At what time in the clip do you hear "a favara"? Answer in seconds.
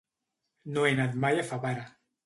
1.43-1.89